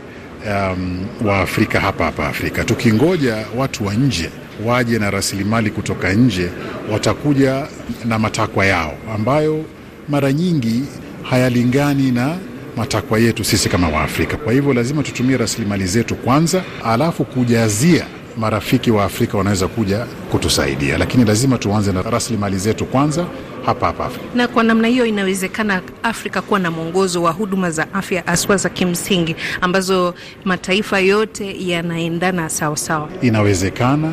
um, 0.47 1.07
Waafrika 1.27 1.81
hapa 1.81 2.05
hapa 2.05 2.27
Afrika. 2.29 2.65
Tukingoja 2.65 3.37
watu 3.57 3.87
wa 3.87 3.95
nje 3.95 4.31
waje 4.67 4.99
na 4.99 5.11
rasilimali 5.11 5.71
kutoka 5.71 6.13
nje, 6.13 6.49
watakuja 6.93 7.67
na 8.05 8.19
matakwa 8.19 8.67
yao 8.67 8.95
ambayo 9.15 9.65
mara 10.09 10.33
nyingi 10.33 10.83
hayalingani 11.23 12.11
na 12.13 12.37
matakwa 12.77 13.19
yetu 13.19 13.45
sisi 13.45 13.69
kama 13.69 13.89
Waafrika. 13.89 14.37
Kwa 14.37 14.53
hivyo 14.53 14.73
lazima 14.75 15.03
tutumie 15.03 15.37
rasilimali 15.37 15.87
zetu 15.87 16.15
kwanza, 16.15 16.63
alafu 16.85 17.25
kujazia 17.25 18.07
marafiki 18.37 18.91
wa 18.91 19.05
Afrika 19.05 19.39
wanaweza 19.39 19.69
kuja 19.69 20.07
kutusaidia, 20.31 20.99
lakini 20.99 21.25
lazima 21.25 21.59
tuanze 21.59 21.93
na 21.93 22.03
rasilimali 22.03 22.59
zetu 22.59 22.85
kwanza 22.87 23.27
hapa 23.71 23.87
hapa 23.87 24.05
Afrika. 24.07 24.27
Na 24.35 24.49
kwa 24.49 24.63
namna 24.65 24.89
hiyo 24.89 25.07
inawezekana 25.07 25.83
Afrika 26.03 26.43
kuwa 26.43 26.61
na 26.61 26.71
mwongozo 26.71 27.23
wa 27.23 27.33
huduma 27.33 27.71
za 27.71 27.95
afya 27.95 28.27
aswa 28.27 28.57
za 28.57 28.69
kimsingi 28.69 29.37
ambazo 29.61 30.15
mataifa 30.45 30.99
yote 31.01 31.69
yanaendana 31.69 32.49
sawasawa. 32.49 33.09
Inawezekana, 33.23 34.13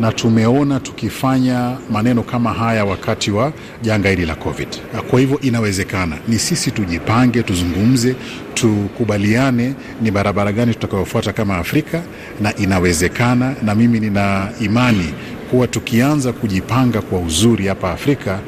na 0.00 0.12
tumeona 0.12 0.80
tukifanya 0.80 1.76
maneno 1.90 2.22
kama 2.22 2.52
haya 2.52 2.84
wakati 2.84 3.30
wa 3.30 3.52
janga 3.82 4.08
hili 4.10 4.26
la 4.26 4.34
COVID. 4.34 4.68
Kwa 5.10 5.20
hivyo 5.20 5.40
inawezekana, 5.40 6.16
ni 6.28 6.38
sisi 6.38 6.70
tujipange, 6.70 7.42
tuzungumze, 7.42 8.14
tukubaliane 8.54 9.74
ni 10.02 10.10
barabara 10.10 10.52
gani 10.52 10.74
tutakayofuata 10.74 11.32
kama 11.32 11.56
Afrika, 11.56 12.02
na 12.40 12.56
inawezekana, 12.56 13.54
na 13.62 13.74
mimi 13.74 14.00
nina 14.00 14.48
imani 14.60 15.14
kuwa 15.50 15.66
tukianza 15.66 16.32
kujipanga 16.32 17.00
kwa 17.02 17.18
uzuri 17.18 17.66
hapa 17.66 17.90
Afrika 17.90 18.38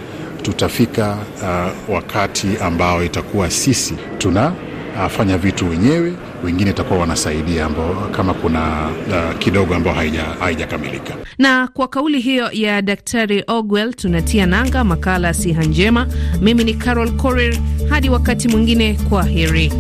tutafika 0.43 1.17
uh, 1.43 1.95
wakati 1.95 2.47
ambao 2.63 3.05
itakuwa 3.05 3.51
sisi 3.51 3.95
tunafanya 4.19 5.35
uh, 5.37 5.41
vitu 5.43 5.71
wenyewe, 5.71 6.13
wengine 6.45 6.71
itakuwa 6.71 7.01
wanasaidia 7.01 7.65
ambao 7.67 7.95
kama 7.95 8.35
kuna 8.35 8.89
uh, 9.09 9.39
kidogo 9.39 9.75
ambao 9.75 9.95
haijakamilika. 10.41 11.15
Na 11.39 11.69
kwa 11.69 11.89
kauli 11.89 12.21
hiyo 12.21 12.49
ya 12.53 12.83
Daktari 12.83 13.45
Ogwell 13.47 13.95
tunatia 13.95 14.47
nanga 14.47 14.85
makala 14.85 15.35
siha 15.35 15.63
njema. 15.65 16.07
Mimi 16.41 16.65
ni 16.65 16.75
Carol 16.75 17.11
Korir, 17.17 17.57
hadi 17.91 18.09
wakati 18.11 18.49
mwingine, 18.49 18.99
kwa 19.09 19.23
heri. 19.25 19.73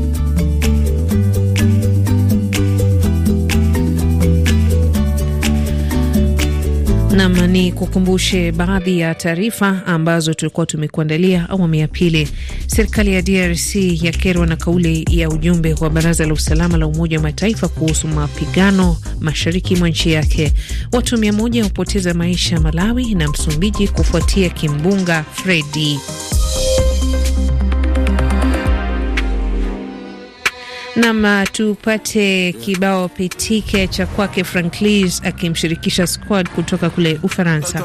Nam 7.16 7.32
ni 7.46 7.72
kukumbushe 7.72 8.52
baadhi 8.52 8.98
ya 8.98 9.14
taarifa 9.14 9.82
ambazo 9.86 10.34
tulikuwa 10.34 10.66
tumekuandalia 10.66 11.48
awamu 11.50 11.74
ya 11.74 11.88
pili. 11.88 12.28
Serikali 12.66 13.14
ya 13.14 13.22
DRC 13.22 13.74
yakerwa 14.02 14.46
na 14.46 14.56
kauli 14.56 15.04
ya 15.10 15.28
ujumbe 15.28 15.74
wa 15.80 15.90
Baraza 15.90 16.26
la 16.26 16.32
Usalama 16.32 16.78
la 16.78 16.86
Umoja 16.86 17.16
wa 17.16 17.22
Mataifa 17.22 17.68
kuhusu 17.68 18.08
mapigano 18.08 18.96
mashariki 19.20 19.76
mwa 19.76 19.88
nchi 19.88 20.12
yake. 20.12 20.52
Watu 20.92 21.18
mia 21.18 21.32
moja 21.32 21.64
hupoteza 21.64 22.14
maisha 22.14 22.60
Malawi 22.60 23.14
na 23.14 23.28
Msumbiji 23.28 23.88
kufuatia 23.88 24.48
kimbunga 24.48 25.24
Fredi. 25.32 26.00
Nam, 30.96 31.46
tupate 31.52 32.52
kibao 32.52 33.08
pitike 33.08 33.88
cha 33.88 34.06
kwake 34.06 34.44
Franklis 34.44 35.20
akimshirikisha 35.24 36.06
squad 36.06 36.48
kutoka 36.50 36.90
kule 36.90 37.18
Ufaransa. 37.22 37.82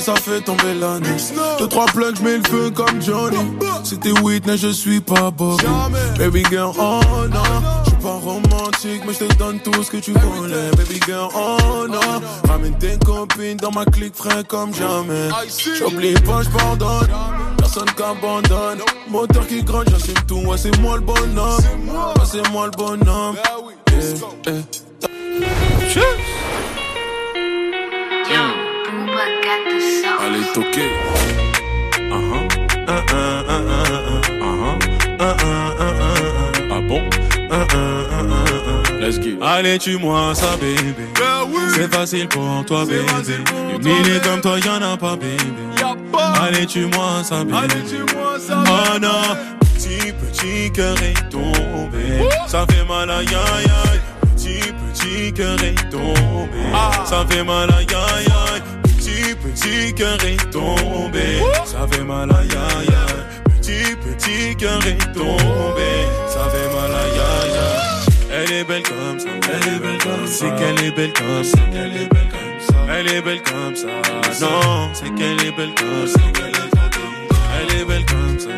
Ça 0.00 0.14
fait 0.14 0.40
tomber 0.40 0.74
la 0.74 1.00
neige. 1.00 1.24
Deux, 1.58 1.68
trois 1.68 1.86
plugs, 1.86 2.16
je 2.16 2.22
mets 2.22 2.38
le 2.38 2.44
feu 2.44 2.70
comme 2.70 3.02
Johnny. 3.02 3.36
C'était 3.84 4.12
Whitney, 4.12 4.56
je 4.56 4.68
suis 4.68 5.00
pas 5.00 5.30
Bobby. 5.30 5.64
Baby 6.18 6.44
girl, 6.48 6.72
oh 6.78 7.00
non. 7.28 7.42
Je 7.84 7.90
suis 7.90 7.98
pas 7.98 8.14
romantique, 8.14 9.02
mais 9.06 9.12
je 9.12 9.26
te 9.26 9.34
donne 9.34 9.58
tout 9.60 9.82
ce 9.82 9.90
que 9.90 9.96
tu 9.98 10.12
voulais. 10.12 10.70
Baby 10.76 11.00
girl, 11.04 11.28
oh 11.34 11.86
non. 11.88 12.22
Ramène 12.48 12.78
tes 12.78 12.96
copines 13.04 13.56
dans 13.58 13.72
ma 13.72 13.84
clique, 13.84 14.14
frais 14.14 14.44
comme 14.46 14.72
jamais. 14.72 15.28
J'oublie 15.78 16.14
pas, 16.14 16.42
je 16.42 16.50
pardonne. 16.50 17.08
Personne 17.58 17.90
qu'abandonne. 17.96 18.78
Moteur 19.10 19.46
qui 19.46 19.62
gronde, 19.62 19.88
j'assume 19.90 20.14
tout. 20.26 20.38
Ouais, 20.46 20.56
c'est 20.56 20.78
moi 20.78 20.96
le 20.96 21.02
bonhomme. 21.02 21.58
Ouais, 21.88 22.24
c'est 22.24 22.48
moi 22.50 22.66
le 22.66 22.70
bonhomme. 22.70 23.36
Yeah, 24.46 24.54
yeah. 25.96 26.37
Allez, 30.20 30.46
toquer. 30.54 30.90
Uh 32.10 32.14
-huh. 32.14 32.44
Uh 32.86 33.00
-uh, 33.12 33.40
uh 33.48 33.62
-uh, 33.68 33.88
uh 34.40 34.54
-huh. 34.60 34.76
Ah 36.70 36.80
bon? 36.88 37.02
Let's. 39.00 39.18
Allez, 39.40 39.78
tue-moi 39.78 40.34
ça, 40.34 40.56
bébé. 40.60 41.06
C'est 41.74 41.94
facile 41.94 42.28
pour 42.28 42.64
toi, 42.66 42.84
bébé. 42.84 43.04
Milliers 43.82 44.20
comme 44.22 44.40
toi, 44.40 44.58
y'en 44.58 44.82
a 44.82 44.96
pas, 44.96 45.16
bébé. 45.16 45.36
Allez, 46.42 46.66
tue-moi 46.66 47.22
ça, 47.22 47.44
bébé. 47.44 47.74
Oh 48.50 48.98
non, 49.00 49.36
petit, 49.60 50.12
petit 50.12 50.72
cœur 50.72 50.96
est 51.02 51.30
tombé. 51.30 52.28
Ça 52.46 52.66
fait 52.70 52.84
mal 52.84 53.10
à 53.10 53.22
ya 53.22 53.44
ya. 53.68 53.82
Petit, 54.34 54.72
petit 54.82 55.32
cœur 55.32 55.56
est 55.62 55.90
tombé. 55.90 56.62
Ça 57.04 57.24
fait 57.28 57.44
mal 57.44 57.70
à 57.70 57.82
ya 57.82 58.22
ya. 58.28 58.47
Petit, 59.58 59.70
petit 59.70 59.94
cœur 59.94 60.24
est 60.24 60.50
tombé. 60.50 61.42
Ça 61.64 61.86
fait 61.90 62.04
mal 62.04 62.30
à 62.30 62.44
ya 62.44 62.84
ya. 62.84 63.06
Petit, 63.44 63.96
petit 63.96 64.56
cœur 64.56 64.78
est 64.86 65.12
tombé. 65.12 65.90
Ça 66.28 66.48
fait 66.48 66.68
mal 66.74 66.92
à 66.94 67.08
ya 67.16 67.30
ya. 67.54 67.66
Elle 68.30 68.52
est 68.52 68.64
belle 68.64 68.82
comme 68.84 69.18
ça, 69.18 69.28
elle 69.52 69.74
est 69.74 69.78
belle 69.80 69.98
comme 69.98 70.26
ça. 70.26 70.32
C'est 70.32 70.54
qu'elle 70.56 70.84
est 70.84 70.92
belle 70.92 71.12
comme 71.12 71.42
ça, 71.42 71.58
elle 71.72 71.96
est 71.96 72.08
belle 72.08 72.28
comme 72.30 72.60
ça. 72.60 72.74
Elle 72.88 73.08
est 73.10 73.22
belle 73.22 73.42
comme 73.42 73.74
ça. 73.74 73.88
Non, 74.40 74.90
c'est 74.94 75.12
qu'elle 75.14 75.40
est 75.44 75.56
belle 75.56 75.74
comme 75.74 76.06
ça. 76.06 76.20
Elle 77.60 77.80
est 77.80 77.84
belle 77.84 78.06
comme 78.06 78.38
ça, 78.38 78.50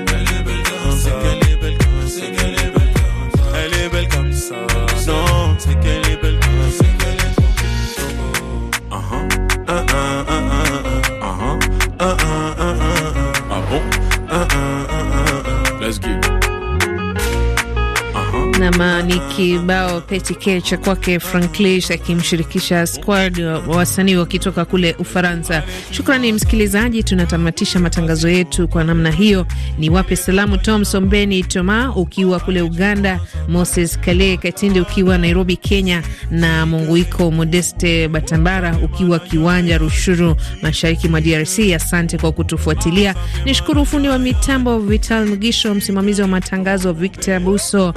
Nama 18.61 19.03
ni 19.03 19.20
kibao 19.20 20.01
petike 20.01 20.61
cha 20.61 20.77
kwake 20.77 21.20
Franklish 21.20 21.90
akimshirikisha 21.90 22.87
squad 22.87 23.40
wasanii 23.68 24.16
wakitoka 24.16 24.64
kule 24.64 24.94
Ufaransa. 24.99 25.62
Shukrani 25.90 26.33
msikilizaji, 26.33 27.03
tunatamatisha 27.03 27.79
matangazo 27.81 28.29
yetu 28.29 28.68
kwa 28.68 28.85
namna 28.85 29.11
hiyo. 29.11 29.46
Ni 29.79 29.90
wape 29.90 30.16
salamu 30.16 30.57
Tom 30.59 30.85
Sombeni 30.85 31.42
Toma 31.42 31.96
ukiwa 31.96 32.40
kule 32.40 32.62
Uganda, 32.62 33.20
Moses 33.49 33.99
Kale 34.01 34.37
Katinde 34.37 34.81
ukiwa 34.81 35.18
Nairobi 35.18 35.57
Kenya, 35.57 36.03
na 36.31 36.66
Munguiko 36.66 37.31
Modeste 37.31 38.09
Batambara 38.09 38.79
ukiwa 38.85 39.18
Kiwanja 39.18 39.79
Rushuru, 39.79 40.37
mashariki 40.62 41.09
mwa 41.09 41.20
DRC. 41.20 41.59
Asante 41.75 42.18
kwa 42.18 42.33
kutufuatilia. 42.33 43.14
Nishukuru 43.44 43.83
ufundi 43.83 44.09
wa 44.09 44.18
mitambo 44.18 44.79
Vital 44.79 45.27
Mgisho, 45.27 45.75
msimamizi 45.75 46.23
wa 46.23 46.29
matangazo 46.29 46.92
Victor 46.92 47.40
Buso, 47.40 47.94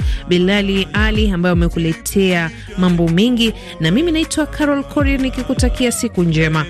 Bilali 0.62 0.88
Ali 0.92 1.30
ambaye 1.30 1.52
amekuletea 1.52 2.50
mambo 2.78 3.08
mengi, 3.08 3.54
na 3.80 3.90
mimi 3.90 4.12
naitwa 4.12 4.46
Carol 4.46 4.84
Korir 4.84 5.20
nikikutakia 5.20 5.92
siku 5.92 6.22
njema. 6.22 6.66